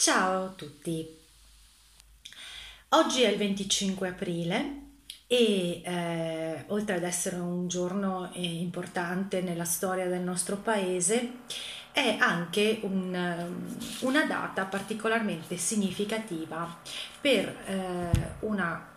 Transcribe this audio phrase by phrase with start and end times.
[0.00, 1.04] Ciao a tutti.
[2.90, 4.82] Oggi è il 25 aprile
[5.26, 11.38] e eh, oltre ad essere un giorno eh, importante nella storia del nostro paese,
[11.90, 13.76] è anche un, um,
[14.08, 16.78] una data particolarmente significativa
[17.20, 18.88] per eh, una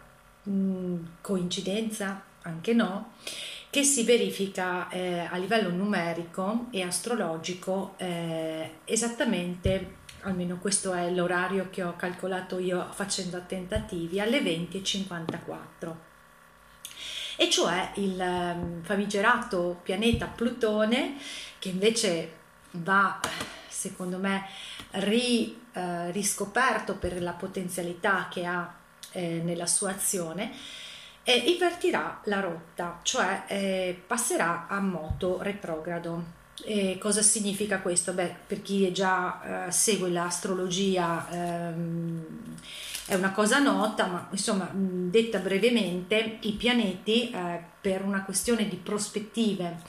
[0.44, 3.14] mh, mm, coincidenza, anche no,
[3.72, 11.70] che si verifica eh, a livello numerico e astrologico eh, esattamente almeno questo è l'orario
[11.70, 15.96] che ho calcolato io facendo tentativi, alle 20.54.
[17.38, 21.18] E cioè il ehm, famigerato pianeta Plutone,
[21.60, 22.34] che invece
[22.72, 23.20] va,
[23.68, 24.46] secondo me,
[24.92, 28.74] ri, eh, riscoperto per la potenzialità che ha
[29.12, 30.52] eh, nella sua azione,
[31.24, 36.40] e invertirà la rotta, cioè eh, passerà a moto retrogrado.
[36.64, 38.14] E cosa significa questo?
[38.14, 42.26] Beh, per chi già eh, segue l'astrologia ehm,
[43.08, 48.76] è una cosa nota, ma insomma, detta brevemente, i pianeti eh, per una questione di
[48.76, 49.80] prospettive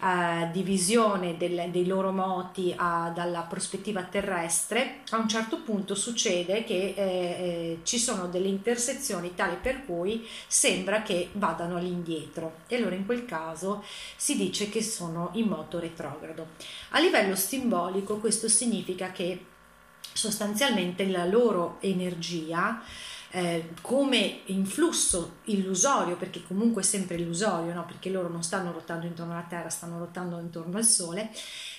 [0.00, 5.94] eh, di visione del, dei loro moti a, dalla prospettiva terrestre, a un certo punto
[5.94, 12.58] succede che eh, eh, ci sono delle intersezioni tali per cui sembra che vadano all'indietro
[12.68, 13.82] e allora in quel caso
[14.16, 16.48] si dice che sono in moto retrogrado.
[16.90, 19.44] A livello simbolico questo significa che
[20.12, 22.82] sostanzialmente la loro energia
[23.30, 27.84] eh, come influsso illusorio, perché comunque è sempre illusorio, no?
[27.84, 31.30] perché loro non stanno ruotando intorno alla Terra, stanno ruotando intorno al Sole,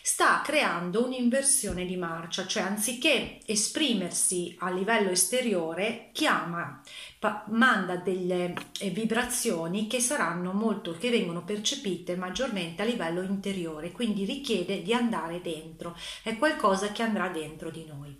[0.01, 6.81] sta creando un'inversione di marcia, cioè anziché esprimersi a livello esteriore, chiama,
[7.17, 13.91] pa- manda delle eh, vibrazioni che saranno molto, che vengono percepite maggiormente a livello interiore,
[13.91, 18.17] quindi richiede di andare dentro, è qualcosa che andrà dentro di noi.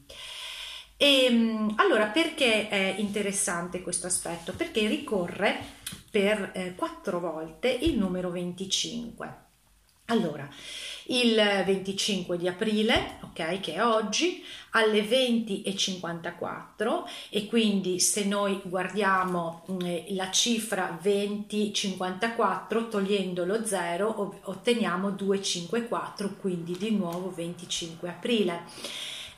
[1.01, 4.51] E ehm, allora perché è interessante questo aspetto?
[4.51, 5.57] Perché ricorre
[6.11, 9.47] per eh, quattro volte il numero 25.
[10.07, 10.45] Allora,
[11.05, 19.63] il 25 di aprile, ok, che è oggi, alle 20.54 e quindi se noi guardiamo
[19.81, 28.63] eh, la cifra 2054 togliendo lo 0 otteniamo 254, quindi di nuovo 25 aprile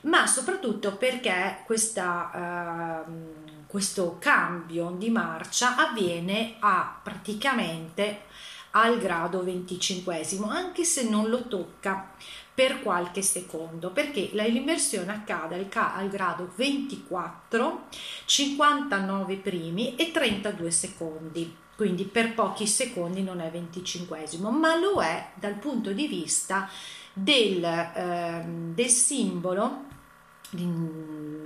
[0.01, 8.29] ma soprattutto perché questa, uh, questo cambio di marcia avviene a praticamente
[8.71, 12.11] al grado 25, anche se non lo tocca
[12.53, 17.87] per qualche secondo, perché l'immersione accade al, al grado 24,
[18.25, 21.55] 59 primi e 32 secondi.
[21.75, 24.19] Quindi per pochi secondi non è 25
[24.51, 26.69] ma lo è dal punto di vista
[27.13, 29.89] del, eh, del simbolo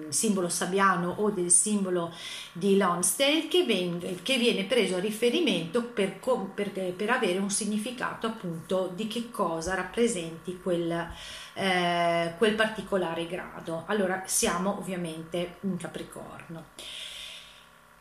[0.10, 2.12] simbolo sabbiano o del simbolo
[2.52, 6.20] di Lonsdale che, veng- che viene preso a riferimento per,
[6.54, 11.08] per, per, avere un significato appunto di che cosa rappresenti quel,
[11.54, 13.84] eh, quel particolare grado.
[13.86, 16.66] Allora siamo ovviamente in Capricorno.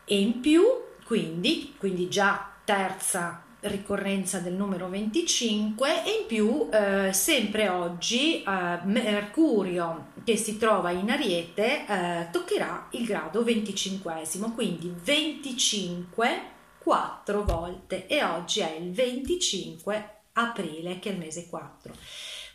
[0.05, 0.63] E in più,
[1.03, 8.79] quindi, quindi già terza ricorrenza del numero 25 e in più eh, sempre oggi eh,
[8.83, 16.41] Mercurio che si trova in Ariete eh, toccherà il grado 25 quindi 25
[16.79, 21.93] quattro volte e oggi è il 25 aprile che è il mese 4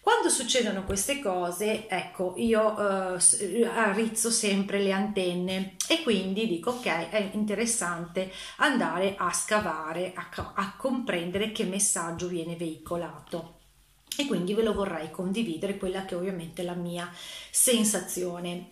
[0.01, 7.11] quando succedono queste cose, ecco, io eh, arrizzo sempre le antenne e quindi dico ok,
[7.11, 13.59] è interessante andare a scavare, a, a comprendere che messaggio viene veicolato
[14.17, 17.11] e quindi ve lo vorrei condividere, quella che ovviamente è la mia
[17.51, 18.69] sensazione.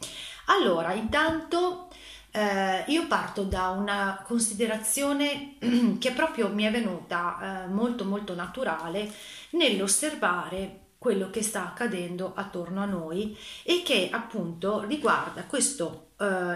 [0.47, 1.88] Allora, intanto
[2.31, 5.56] eh, io parto da una considerazione
[5.99, 9.11] che proprio mi è venuta eh, molto molto naturale
[9.50, 16.06] nell'osservare quello che sta accadendo attorno a noi e che appunto riguarda questa uh,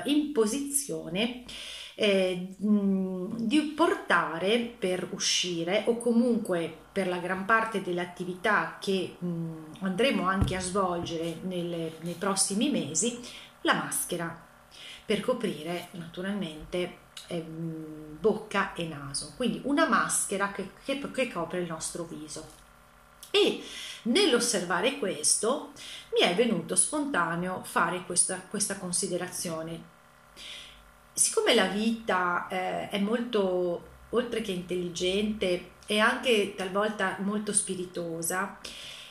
[0.05, 1.45] imposizione
[1.95, 9.53] eh, di portare per uscire o comunque per la gran parte delle attività che mh,
[9.81, 13.21] andremo anche a svolgere nelle, nei prossimi mesi
[13.61, 14.51] la maschera
[15.05, 16.97] per coprire naturalmente
[17.29, 19.35] eh, bocca e naso.
[19.37, 22.61] Quindi una maschera che, che, che copre il nostro viso
[23.33, 23.63] e
[24.03, 25.73] nell'osservare questo
[26.15, 29.91] mi è venuto spontaneo fare questa, questa considerazione.
[31.13, 38.59] Siccome la vita eh, è molto, oltre che intelligente, e anche talvolta molto spiritosa,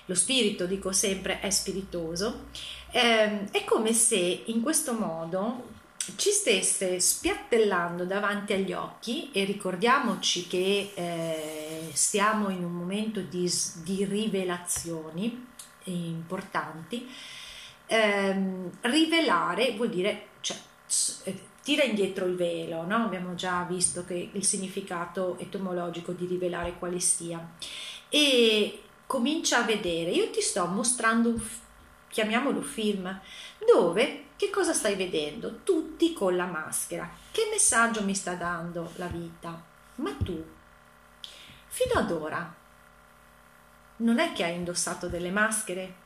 [0.05, 2.45] lo spirito, dico sempre, è spiritoso,
[2.91, 5.79] eh, è come se in questo modo
[6.15, 13.51] ci stesse spiattellando davanti agli occhi e ricordiamoci che eh, stiamo in un momento di,
[13.83, 15.47] di rivelazioni
[15.83, 17.07] importanti,
[17.87, 20.57] ehm, rivelare vuol dire cioè,
[21.63, 22.95] tira indietro il velo, no?
[22.95, 27.53] abbiamo già visto che il significato etimologico di rivelare quale sia,
[28.09, 31.41] e comincia a vedere, io ti sto mostrando un,
[32.11, 33.19] chiamiamolo film,
[33.65, 35.61] dove che cosa stai vedendo?
[35.63, 37.09] Tutti con la maschera.
[37.31, 39.59] Che messaggio mi sta dando la vita?
[39.95, 40.43] Ma tu,
[41.67, 42.53] fino ad ora,
[43.97, 45.99] non è che hai indossato delle maschere?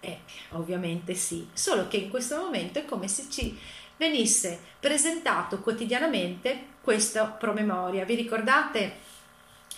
[0.00, 0.20] Eh,
[0.50, 3.58] ovviamente sì, solo che in questo momento è come se ci
[3.96, 8.04] venisse presentato quotidianamente questo promemoria.
[8.04, 9.06] Vi ricordate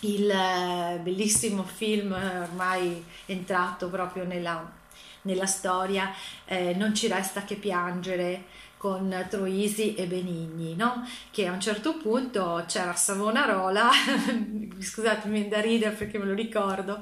[0.01, 4.79] il eh, bellissimo film eh, ormai entrato proprio nella,
[5.23, 6.11] nella storia
[6.45, 8.45] eh, Non ci resta che piangere
[8.81, 11.07] con Troisi e Benigni, no?
[11.29, 13.91] che a un certo punto c'era Savonarola,
[14.79, 16.99] scusatemi da ridere perché me lo ricordo,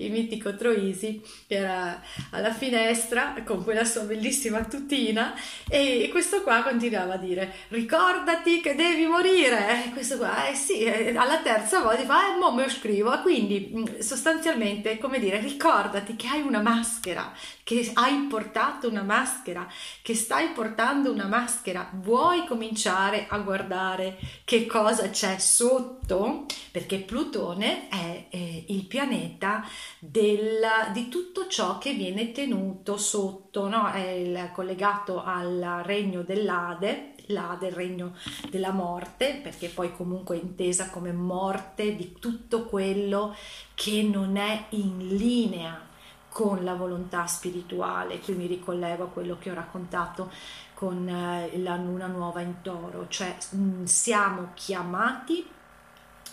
[0.00, 2.00] il mitico Troisi, che era
[2.30, 5.34] alla finestra con quella sua bellissima tutina
[5.68, 9.86] e questo qua continuava a dire ricordati che devi morire!
[9.86, 13.20] E questo qua eh sì alla terza volta fa eh mo me lo scrivo.
[13.20, 17.32] Quindi mm, sostanzialmente come dire ricordati che hai una maschera
[17.70, 19.64] che hai portato una maschera
[20.02, 21.88] che stai portando una maschera.
[21.92, 26.46] Vuoi cominciare a guardare che cosa c'è sotto?
[26.72, 29.64] Perché Plutone è, è il pianeta
[29.98, 30.60] del,
[30.92, 33.90] di tutto ciò che viene tenuto sotto, no?
[33.90, 38.14] è il, collegato al regno dell'Ade, l'Ade, il regno
[38.48, 43.34] della morte, perché poi comunque è intesa come morte di tutto quello
[43.74, 45.88] che non è in linea
[46.28, 48.20] con la volontà spirituale.
[48.20, 50.30] Qui mi ricollego a quello che ho raccontato
[50.74, 55.46] con eh, la luna nuova in toro, cioè mh, siamo chiamati,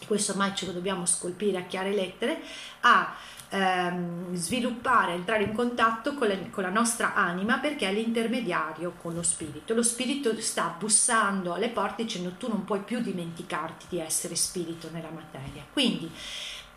[0.06, 2.40] questo ormai ce lo dobbiamo scolpire a chiare lettere,
[2.82, 3.14] a
[3.50, 9.14] ehm, sviluppare, entrare in contatto con, le, con la nostra anima perché è l'intermediario con
[9.14, 9.74] lo spirito.
[9.74, 14.90] Lo spirito sta bussando alle porte dicendo tu non puoi più dimenticarti di essere spirito
[14.92, 15.64] nella materia.
[15.72, 16.12] Quindi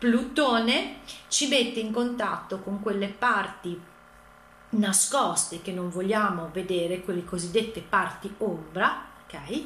[0.01, 3.79] Plutone ci mette in contatto con quelle parti
[4.69, 9.63] nascoste che non vogliamo vedere, quelle cosiddette parti ombra, ok?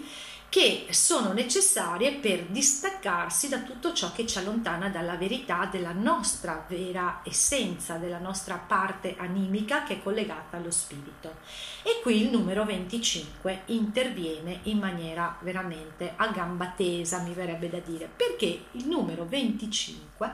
[0.49, 6.63] Che sono necessarie per distaccarsi da tutto ciò che ci allontana dalla verità della nostra
[6.67, 11.35] vera essenza, della nostra parte animica che è collegata allo spirito.
[11.83, 17.79] E qui il numero 25 interviene in maniera veramente a gamba tesa, mi verrebbe da
[17.79, 20.33] dire, perché il numero 25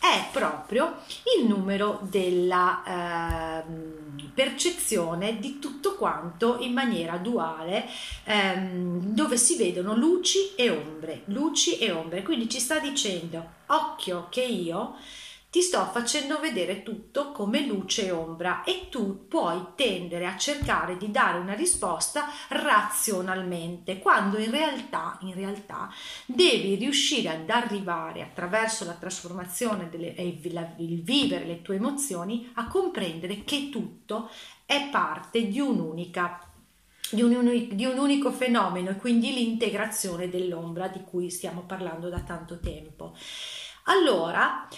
[0.00, 0.98] è proprio
[1.38, 3.62] il numero della eh,
[4.32, 7.88] percezione di tutto quanto in maniera duale,
[8.24, 12.22] ehm, dove si vedono luci e ombre, luci e ombre.
[12.22, 14.94] Quindi ci sta dicendo, occhio che io
[15.50, 20.98] ti sto facendo vedere tutto come luce e ombra e tu puoi tendere a cercare
[20.98, 25.90] di dare una risposta razionalmente, quando in realtà, in realtà
[26.26, 30.38] devi riuscire ad arrivare attraverso la trasformazione delle, e
[30.78, 34.30] il vivere le tue emozioni a comprendere che tutto
[34.66, 36.42] è parte di un'unica
[37.10, 42.20] di un, di un, unico fenomeno e quindi l'integrazione dell'ombra di cui stiamo parlando da
[42.20, 43.16] tanto tempo.
[43.84, 44.68] Allora,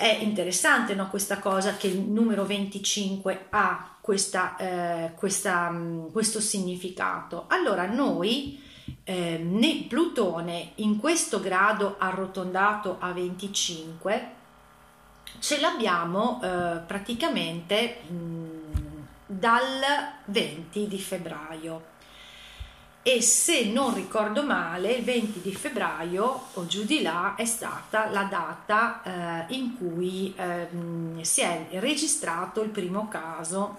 [0.00, 5.78] è interessante no, questa cosa che il numero 25 ha questa, eh, questa,
[6.10, 7.44] questo significato.
[7.48, 8.58] Allora noi,
[9.04, 14.30] eh, Plutone in questo grado arrotondato a 25,
[15.38, 18.16] ce l'abbiamo eh, praticamente mh,
[19.26, 19.80] dal
[20.24, 21.89] 20 di febbraio
[23.02, 28.10] e se non ricordo male il 20 di febbraio o giù di là è stata
[28.10, 29.02] la data
[29.48, 30.68] eh, in cui eh,
[31.22, 33.78] si è registrato il primo caso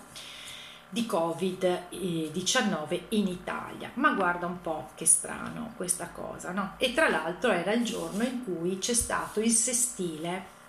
[0.90, 3.92] di Covid-19 in Italia.
[3.94, 6.74] Ma guarda un po' che strano questa cosa, no?
[6.78, 10.60] E tra l'altro era il giorno in cui c'è stato il sestile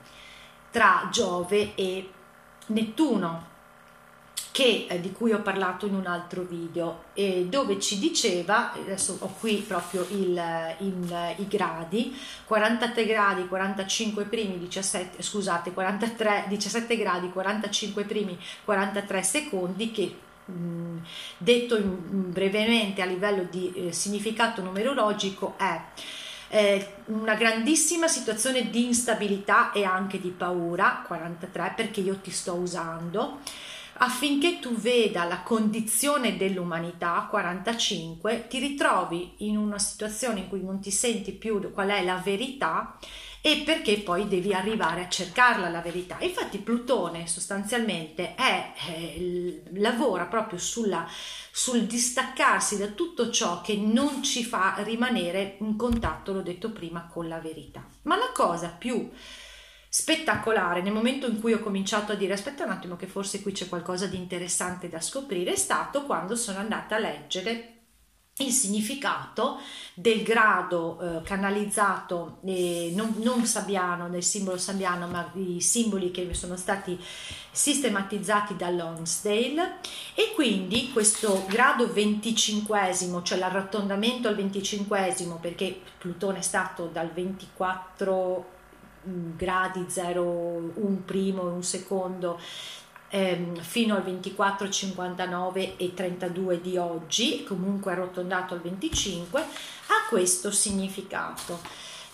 [0.71, 2.11] tra Giove e
[2.67, 3.47] Nettuno,
[4.53, 9.17] che, eh, di cui ho parlato in un altro video, e dove ci diceva, adesso
[9.19, 10.41] ho qui proprio il,
[10.81, 19.23] il, i gradi, 43 gradi, 45 primi, 17, scusate, 43, 17 gradi, 45 primi, 43
[19.23, 20.99] secondi, che mh,
[21.39, 25.81] detto in, brevemente a livello di eh, significato numerologico è
[26.49, 32.53] eh, una grandissima situazione di instabilità e anche di paura, 43 perché io ti sto
[32.53, 33.39] usando,
[34.03, 40.81] affinché tu veda la condizione dell'umanità 45 ti ritrovi in una situazione in cui non
[40.81, 42.99] ti senti più qual è la verità
[43.41, 46.17] e perché poi devi arrivare a cercarla la verità.
[46.21, 51.07] Infatti Plutone sostanzialmente è, eh, lavora proprio sulla,
[51.53, 57.07] sul distaccarsi da tutto ciò che non ci fa rimanere in contatto, l'ho detto prima,
[57.07, 57.85] con la verità.
[58.03, 59.11] Ma la cosa più
[59.95, 60.81] spettacolare.
[60.81, 63.69] Nel momento in cui ho cominciato a dire aspetta un attimo che forse qui c'è
[63.69, 67.73] qualcosa di interessante da scoprire è stato quando sono andata a leggere
[68.39, 69.59] il significato
[69.93, 76.33] del grado eh, canalizzato eh, non, non sabbiano del simbolo sabbiano ma i simboli che
[76.33, 76.99] sono stati
[77.51, 79.77] sistematizzati da Lonsdale.
[80.15, 88.52] E quindi questo grado venticinquesimo cioè l'arrotondamento al venticinquesimo perché Plutone è stato dal 24
[89.03, 92.39] gradi 0, un primo un secondo
[93.13, 100.51] ehm, fino al 24, 59 e 32 di oggi, comunque arrotondato al 25, ha questo
[100.51, 101.61] significato.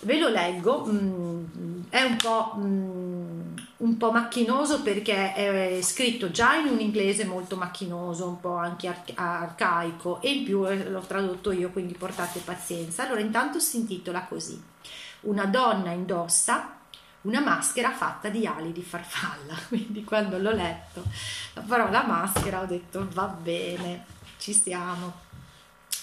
[0.01, 6.55] Ve lo leggo, mm, è un po', mm, un po', macchinoso perché è scritto già
[6.55, 11.51] in un inglese molto macchinoso, un po' anche arcaico e in più eh, l'ho tradotto
[11.51, 13.03] io, quindi portate pazienza.
[13.05, 14.61] Allora intanto si intitola così.
[15.21, 16.78] Una donna indossa
[17.21, 19.55] una maschera fatta di ali di farfalla.
[19.67, 21.03] Quindi quando l'ho letto
[21.53, 24.05] la parola maschera ho detto va bene,
[24.37, 25.27] ci siamo.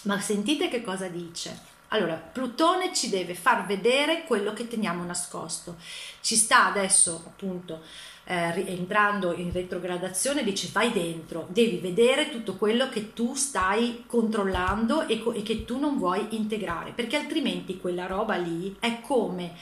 [0.03, 1.75] Ma sentite che cosa dice.
[1.89, 5.77] Allora, Plutone ci deve far vedere quello che teniamo nascosto.
[6.21, 7.83] Ci sta adesso appunto
[8.25, 15.07] eh, entrando in retrogradazione, dice vai dentro, devi vedere tutto quello che tu stai controllando
[15.07, 19.55] e, co- e che tu non vuoi integrare, perché altrimenti quella roba lì è come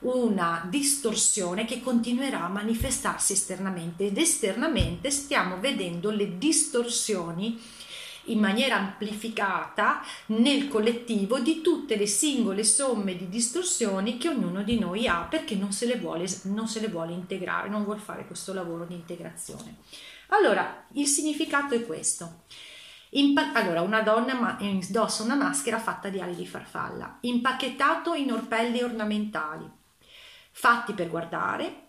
[0.00, 7.60] una distorsione che continuerà a manifestarsi esternamente ed esternamente stiamo vedendo le distorsioni
[8.28, 14.78] in maniera amplificata nel collettivo di tutte le singole somme di distorsioni che ognuno di
[14.78, 18.26] noi ha perché non se le vuole, non se le vuole integrare, non vuole fare
[18.26, 19.76] questo lavoro di integrazione.
[20.28, 22.42] Allora, il significato è questo.
[23.10, 28.82] Impa- allora, una donna indossa una maschera fatta di ali di farfalla, impacchettato in orpelli
[28.82, 29.77] ornamentali,
[30.58, 31.82] fatti per guardare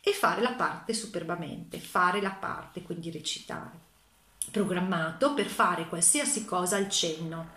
[0.00, 3.86] e fare la parte superbamente, fare la parte, quindi recitare.
[4.50, 7.50] Programmato per fare qualsiasi cosa al cenno,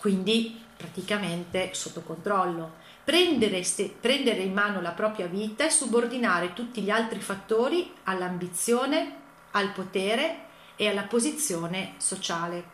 [0.00, 2.80] quindi praticamente sotto controllo.
[3.04, 3.64] Prendere,
[3.98, 9.16] prendere in mano la propria vita e subordinare tutti gli altri fattori all'ambizione,
[9.52, 10.44] al potere
[10.76, 12.64] e alla posizione sociale.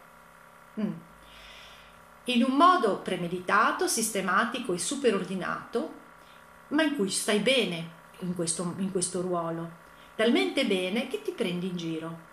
[0.80, 0.92] Mm.
[2.24, 6.06] In un modo premeditato, sistematico e superordinato,
[6.68, 9.70] ma in cui stai bene in questo, in questo ruolo,
[10.16, 12.26] talmente bene che ti prendi in giro.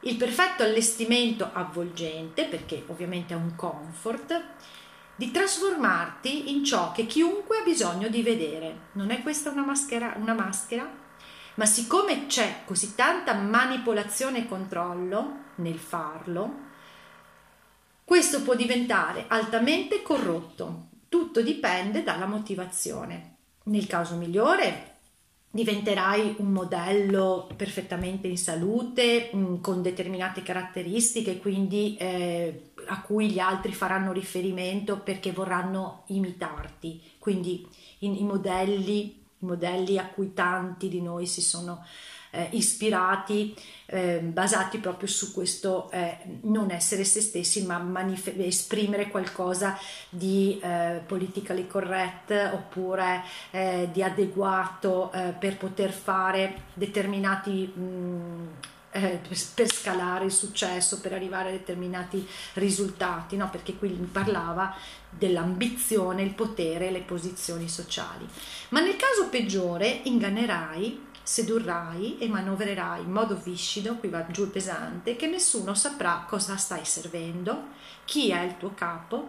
[0.00, 4.42] Il perfetto allestimento avvolgente, perché ovviamente è un comfort,
[5.16, 8.88] di trasformarti in ciò che chiunque ha bisogno di vedere.
[8.92, 10.14] Non è questa una maschera?
[10.16, 11.02] Una maschera?
[11.54, 16.62] Ma siccome c'è così tanta manipolazione e controllo nel farlo,
[18.04, 23.36] questo può diventare altamente corrotto, tutto dipende dalla motivazione.
[23.66, 24.96] Nel caso migliore
[25.48, 33.38] diventerai un modello perfettamente in salute, mm, con determinate caratteristiche, quindi eh, a cui gli
[33.38, 37.00] altri faranno riferimento perché vorranno imitarti.
[37.20, 37.64] Quindi
[38.00, 41.84] i, i, modelli, modelli a cui tanti di noi si sono
[42.34, 43.54] eh, ispirati,
[43.86, 50.58] eh, basati proprio su questo eh, non essere se stessi, ma manif- esprimere qualcosa di
[50.60, 53.22] eh, politically correct oppure
[53.52, 57.66] eh, di adeguato eh, per poter fare determinati...
[57.66, 59.16] Mh, mm,
[59.54, 63.50] per scalare il successo, per arrivare a determinati risultati, no?
[63.50, 64.74] perché qui mi parlava
[65.08, 68.26] dell'ambizione, il potere le posizioni sociali.
[68.70, 75.16] Ma nel caso peggiore ingannerai sedurrai e manovrerai in modo viscido, qui va giù pesante,
[75.16, 77.68] che nessuno saprà cosa stai servendo,
[78.04, 79.28] chi è il tuo capo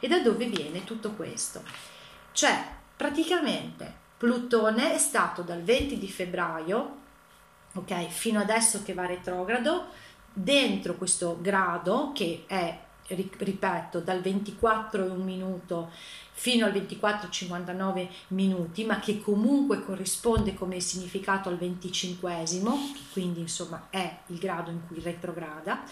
[0.00, 1.62] e da dove viene tutto questo.
[2.32, 7.04] Cioè, praticamente Plutone è stato dal 20 di febbraio,
[7.76, 9.86] ok, fino adesso che va retrogrado,
[10.32, 15.90] dentro questo grado che è ripeto, dal 24 e un minuto
[16.32, 22.44] fino al 24-59 minuti, ma che comunque corrisponde come significato al 25
[23.12, 25.84] quindi insomma è il grado in cui retrograda.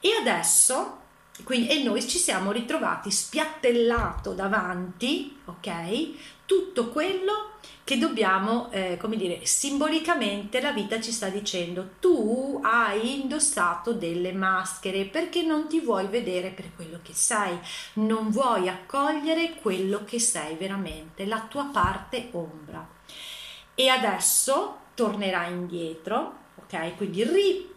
[0.00, 1.02] E adesso,
[1.42, 6.44] quindi, e noi ci siamo ritrovati spiattellato davanti, ok?
[6.46, 13.20] Tutto quello che dobbiamo, eh, come dire, simbolicamente la vita ci sta dicendo tu hai
[13.20, 17.58] indossato delle maschere perché non ti vuoi vedere per quello che sei,
[17.94, 22.88] non vuoi accogliere quello che sei veramente, la tua parte ombra.
[23.74, 26.96] E adesso tornerà indietro, ok?
[26.96, 27.73] Quindi ri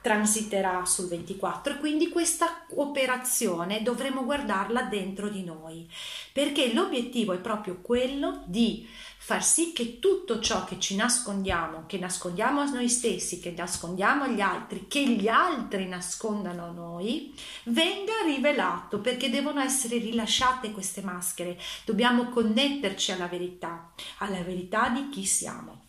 [0.00, 5.88] transiterà sul 24 e quindi questa operazione dovremo guardarla dentro di noi
[6.32, 8.88] perché l'obiettivo è proprio quello di
[9.22, 14.24] far sì che tutto ciò che ci nascondiamo, che nascondiamo a noi stessi, che nascondiamo
[14.24, 17.32] agli altri, che gli altri nascondano a noi,
[17.64, 21.56] venga rivelato perché devono essere rilasciate queste maschere.
[21.84, 25.82] Dobbiamo connetterci alla verità, alla verità di chi siamo.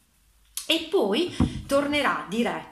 [0.68, 2.71] E poi tornerà diretto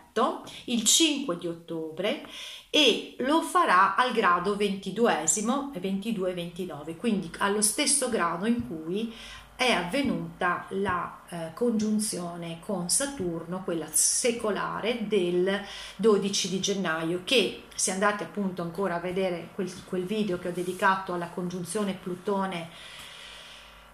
[0.65, 2.25] il 5 di ottobre
[2.69, 9.13] e lo farà al grado 22 e 22-29, quindi allo stesso grado in cui
[9.59, 15.61] è avvenuta la eh, congiunzione con Saturno, quella secolare del
[15.97, 20.53] 12 di gennaio, che se andate appunto ancora a vedere quel, quel video che ho
[20.53, 22.69] dedicato alla congiunzione Plutone,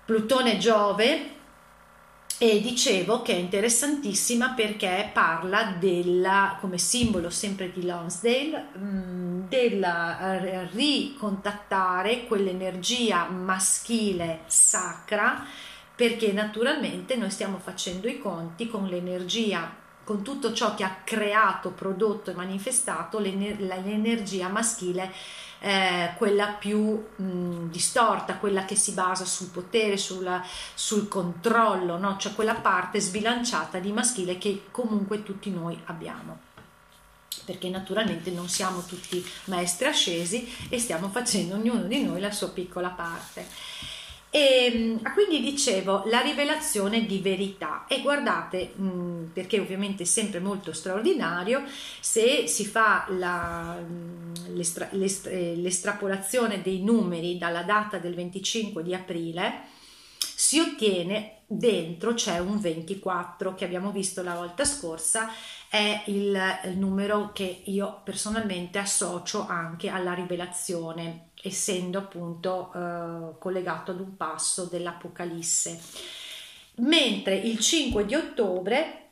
[0.06, 1.30] Plutone-Giove,
[2.38, 10.42] e dicevo che è interessantissima perché parla della, come simbolo sempre di Lonsdale, mm, della
[10.42, 15.46] eh, ricontattare quell'energia maschile sacra
[15.96, 19.74] perché naturalmente noi stiamo facendo i conti con l'energia,
[20.04, 25.14] con tutto ciò che ha creato, prodotto e manifestato l'energia maschile
[25.66, 32.18] eh, quella più mh, distorta, quella che si basa sul potere, sulla, sul controllo, no?
[32.18, 36.54] cioè quella parte sbilanciata di maschile che comunque tutti noi abbiamo
[37.46, 42.50] perché naturalmente non siamo tutti maestri ascesi e stiamo facendo ognuno di noi la sua
[42.50, 43.46] piccola parte.
[44.36, 47.86] E ehm, quindi dicevo la rivelazione di verità.
[47.88, 51.64] E guardate mh, perché ovviamente è sempre molto straordinario
[52.02, 53.78] se si fa la,
[54.48, 59.68] l'estra, l'estra, eh, l'estrapolazione dei numeri dalla data del 25 di aprile
[60.18, 65.30] si ottiene dentro c'è un 24 che abbiamo visto la volta scorsa
[65.76, 73.92] è il, il numero che io personalmente associo anche alla rivelazione essendo appunto eh, collegato
[73.92, 75.78] ad un passo dell'Apocalisse.
[76.76, 79.10] Mentre il 5 di ottobre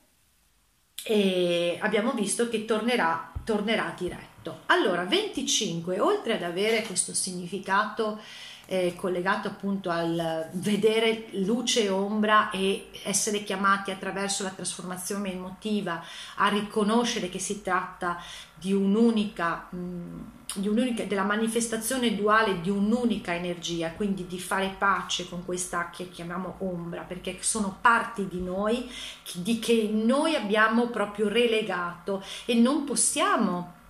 [1.03, 4.61] eh, abbiamo visto che tornerà, tornerà diretto.
[4.67, 8.19] Allora, 25, oltre ad avere questo significato
[8.65, 16.03] eh, collegato appunto al vedere luce e ombra e essere chiamati attraverso la trasformazione emotiva
[16.35, 18.21] a riconoscere che si tratta
[18.55, 25.27] di un'unica, mh, di un'unica della manifestazione duale di un'unica energia, quindi di fare pace
[25.27, 28.89] con questa che chiamiamo ombra, perché sono parti di noi
[29.33, 33.81] di che noi abbiamo proprio relegato e non possiamo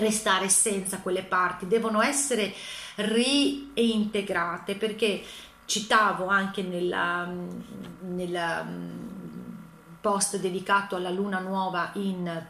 [0.00, 2.52] restare senza quelle parti, devono essere
[2.96, 5.22] reintegrate perché
[5.64, 7.28] citavo anche nella,
[8.00, 8.66] nella
[10.00, 12.46] post dedicato alla luna nuova in,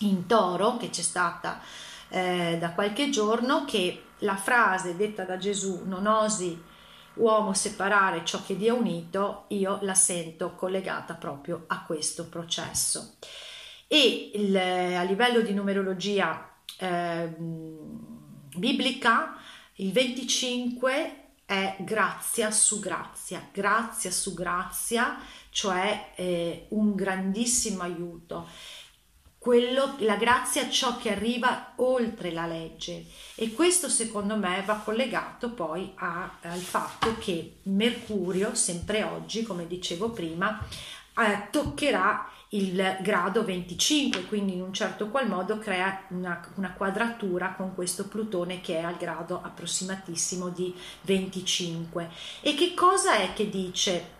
[0.00, 1.60] in toro che c'è stata
[2.08, 6.62] eh, da qualche giorno che la frase detta da Gesù non osi
[7.14, 13.14] uomo separare ciò che Dio ha unito io la sento collegata proprio a questo processo
[13.86, 17.34] e il, a livello di numerologia eh,
[18.56, 19.36] biblica
[19.76, 25.18] il 25 è grazia su grazia, grazia su grazia,
[25.50, 28.48] cioè eh, un grandissimo aiuto.
[29.36, 34.76] Quello, la grazia è ciò che arriva oltre la legge e questo secondo me va
[34.76, 40.66] collegato poi a, al fatto che Mercurio, sempre oggi, come dicevo prima,
[41.18, 47.54] eh, toccherà il grado 25, quindi in un certo qual modo crea una, una, quadratura
[47.54, 52.10] con questo Plutone che è al grado approssimatissimo di 25.
[52.40, 54.12] E che cosa è che dice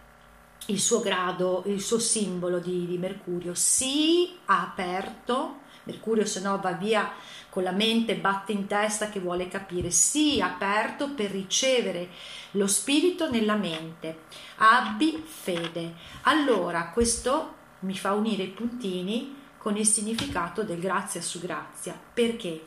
[0.67, 6.73] il suo grado, il suo simbolo di, di Mercurio, si aperto, Mercurio se no va
[6.73, 7.13] via
[7.51, 12.09] con la mente, batte in testa che vuole capire, sii aperto per ricevere
[12.53, 14.23] lo spirito nella mente,
[14.57, 15.95] abbi fede.
[16.23, 21.99] Allora questo mi fa unire i puntini con il significato del grazia su grazia.
[22.13, 22.65] Perché?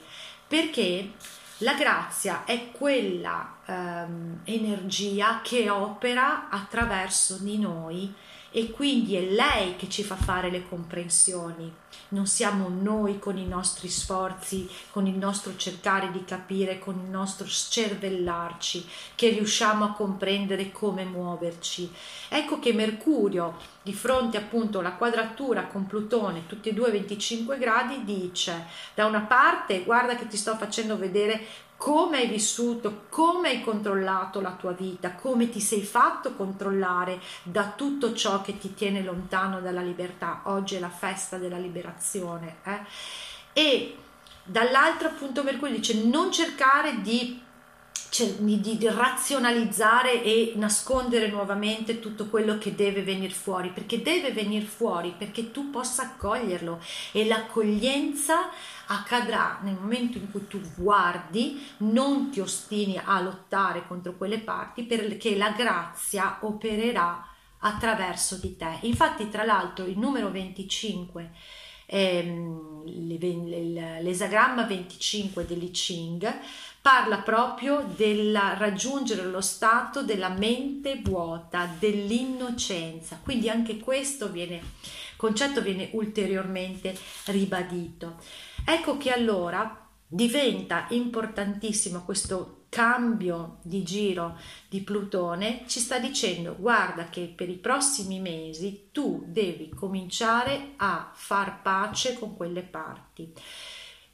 [0.48, 1.12] Perché
[1.58, 8.14] la grazia è quella ehm, energia che opera attraverso di noi
[8.58, 11.72] e quindi è lei che ci fa fare le comprensioni.
[12.10, 17.08] Non siamo noi con i nostri sforzi, con il nostro cercare di capire, con il
[17.08, 21.94] nostro scervellarci, che riusciamo a comprendere come muoverci.
[22.30, 28.04] Ecco che Mercurio, di fronte appunto alla quadratura con Plutone, tutti e due 25 gradi,
[28.06, 28.66] dice
[28.96, 31.46] da una parte guarda che ti sto facendo vedere
[31.78, 37.74] come hai vissuto, come hai controllato la tua vita, come ti sei fatto controllare da
[37.76, 40.42] tutto ciò che ti tiene lontano dalla libertà.
[40.46, 42.58] Oggi è la festa della liberazione.
[42.64, 42.80] Eh?
[43.54, 43.98] E
[44.44, 47.42] dall'altro appunto Mercurio dice non cercare di
[48.40, 54.66] di, di, razionalizzare e nascondere nuovamente tutto quello che deve venire fuori, perché deve venire
[54.66, 56.80] fuori perché tu possa accoglierlo
[57.12, 58.50] e l'accoglienza
[58.88, 64.84] accadrà nel momento in cui tu guardi, non ti ostini a lottare contro quelle parti
[64.84, 67.26] perché la grazia opererà
[67.60, 68.78] attraverso di te.
[68.82, 71.32] Infatti, tra l'altro, il numero 25
[71.88, 72.84] ehm,
[74.02, 76.40] l'esagramma 25 dell'I Ching
[76.82, 83.20] parla proprio del raggiungere lo stato della mente vuota, dell'innocenza.
[83.22, 84.62] Quindi anche questo viene,
[85.16, 88.18] concetto viene ulteriormente ribadito.
[88.66, 94.38] Ecco che allora diventa importantissimo questo cambio di giro
[94.70, 101.12] di Plutone, ci sta dicendo guarda che per i prossimi mesi tu devi cominciare a
[101.14, 103.34] far pace con quelle parti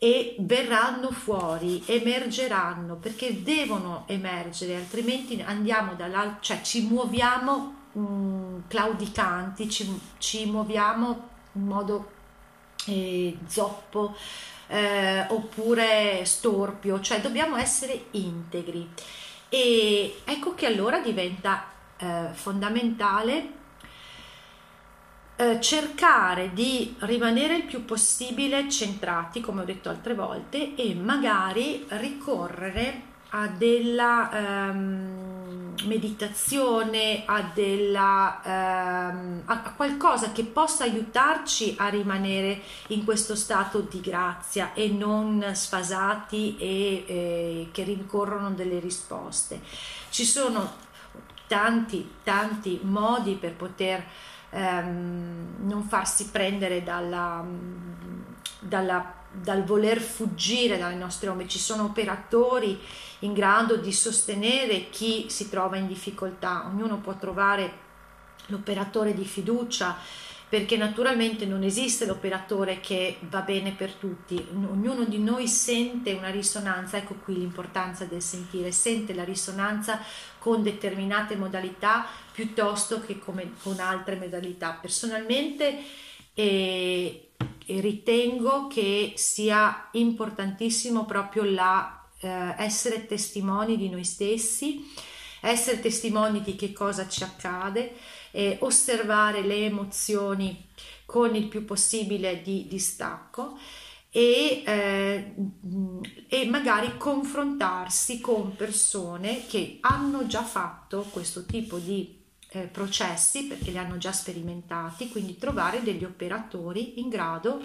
[0.04, 8.60] e verranno fuori, emergeranno perché devono emergere, altrimenti andiamo dall'alto, cioè ci muoviamo mh, mm,
[8.68, 12.12] claudicanti, ci, ci, muoviamo in modo
[12.88, 14.14] eh, zoppo
[14.68, 18.86] eh, oppure storpio, cioè dobbiamo essere integri.
[19.48, 23.62] E ecco che allora diventa eh, fondamentale
[25.36, 31.86] eh, cercare di rimanere il più possibile centrati, come ho detto altre volte, e magari
[31.90, 42.62] ricorrere a della ehm, meditazione, a, della, ehm, a qualcosa che possa aiutarci a rimanere
[42.90, 49.62] in questo stato di grazia e non sfasati e eh, che rincorrono delle risposte.
[50.10, 50.82] Ci sono
[51.48, 54.06] tanti, tanti modi per poter
[54.54, 57.46] ehm, non farsi prendere dalla,
[58.60, 61.48] dalla, dal voler fuggire dalle nostre ombre.
[61.48, 62.80] Ci sono operatori
[63.20, 67.82] in grado di sostenere chi si trova in difficoltà, ognuno può trovare
[68.48, 69.96] l'operatore di fiducia
[70.54, 76.30] perché naturalmente non esiste l'operatore che va bene per tutti, ognuno di noi sente una
[76.30, 80.00] risonanza, ecco qui l'importanza del sentire, sente la risonanza
[80.38, 84.78] con determinate modalità piuttosto che come, con altre modalità.
[84.80, 85.80] Personalmente
[86.36, 87.30] eh,
[87.66, 94.86] ritengo che sia importantissimo proprio la, eh, essere testimoni di noi stessi,
[95.50, 97.94] essere testimoni di che cosa ci accade,
[98.32, 100.68] eh, osservare le emozioni
[101.06, 103.58] con il più possibile di distacco
[104.10, 105.36] e, eh,
[106.28, 113.72] e, magari confrontarsi con persone che hanno già fatto questo tipo di eh, processi perché
[113.72, 117.62] li hanno già sperimentati, quindi trovare degli operatori in grado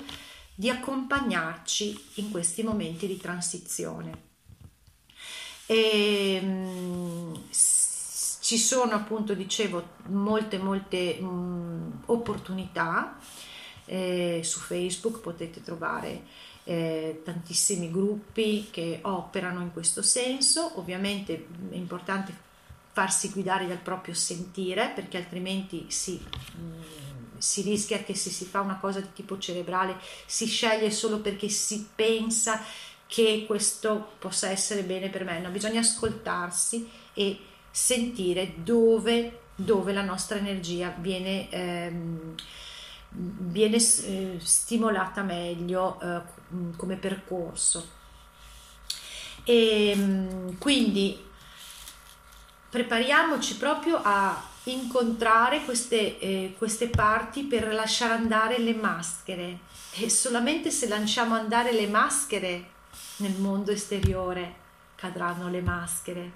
[0.54, 4.27] di accompagnarci in questi momenti di transizione.
[5.70, 13.18] E, mh, ci sono appunto, dicevo, molte, molte mh, opportunità
[13.84, 16.22] eh, su Facebook potete trovare
[16.64, 20.78] eh, tantissimi gruppi che operano in questo senso.
[20.78, 22.46] Ovviamente è importante
[22.92, 28.60] farsi guidare dal proprio sentire perché altrimenti si, mh, si rischia che se si fa
[28.60, 32.62] una cosa di tipo cerebrale si sceglie solo perché si pensa
[33.08, 35.40] che questo possa essere bene per me.
[35.40, 37.40] No, bisogna ascoltarsi e
[37.70, 41.50] sentire dove, dove la nostra energia viene.
[41.50, 42.34] Ehm,
[43.10, 46.20] viene eh, stimolata meglio eh,
[46.76, 47.96] come percorso.
[49.44, 51.24] E, mm, quindi
[52.68, 59.60] prepariamoci proprio a incontrare queste, eh, queste parti per lasciare andare le maschere
[59.94, 62.76] e solamente se lanciamo andare le maschere
[63.18, 66.32] nel mondo esteriore cadranno le maschere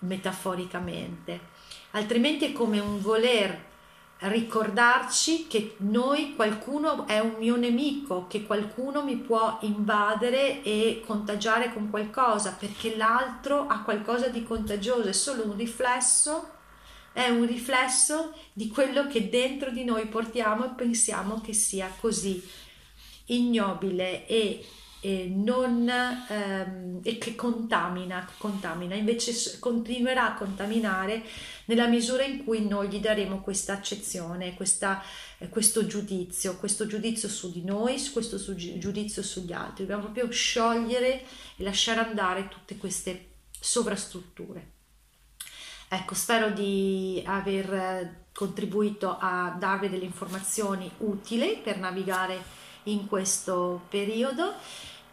[0.00, 1.52] metaforicamente.
[1.92, 3.72] Altrimenti è come un voler
[4.18, 11.72] ricordarci che noi qualcuno è un mio nemico, che qualcuno mi può invadere e contagiare
[11.72, 16.52] con qualcosa, perché l'altro ha qualcosa di contagioso, è solo un riflesso,
[17.12, 22.42] è un riflesso di quello che dentro di noi portiamo e pensiamo che sia così.
[23.26, 24.66] Ignobile e
[25.04, 31.22] e, non, ehm, e che contamina, contamina, invece continuerà a contaminare
[31.66, 35.02] nella misura in cui noi gli daremo questa accezione, questa,
[35.36, 39.84] eh, questo giudizio, questo giudizio su di noi, questo su, giudizio sugli altri.
[39.84, 41.22] Dobbiamo proprio sciogliere
[41.56, 44.70] e lasciare andare tutte queste sovrastrutture.
[45.88, 53.82] Ecco, spero di aver eh, contribuito a darvi delle informazioni utili per navigare in questo
[53.88, 54.54] periodo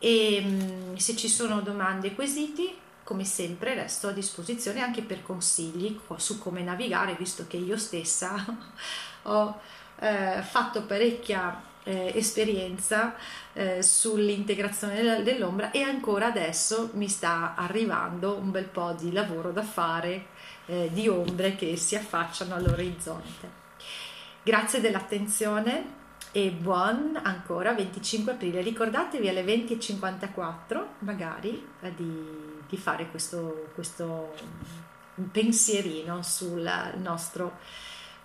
[0.03, 5.21] e mm, se ci sono domande e quesiti come sempre resto a disposizione anche per
[5.21, 8.33] consigli su come navigare visto che io stessa
[9.23, 9.59] ho
[9.99, 13.15] eh, fatto parecchia eh, esperienza
[13.53, 19.63] eh, sull'integrazione dell'ombra e ancora adesso mi sta arrivando un bel po' di lavoro da
[19.63, 20.25] fare
[20.65, 23.59] eh, di ombre che si affacciano all'orizzonte.
[24.43, 25.99] Grazie dell'attenzione
[26.31, 28.61] e buon ancora 25 aprile.
[28.61, 34.33] Ricordatevi alle 20.54 magari eh, di, di, fare questo, questo
[35.31, 37.57] pensierino sul nostro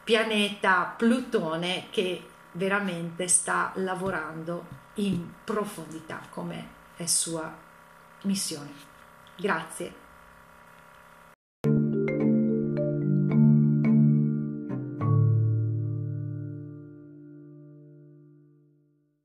[0.04, 7.52] pianeta Plutone che veramente sta lavorando in profondità come è sua
[8.22, 8.72] missione.
[9.36, 10.05] Grazie.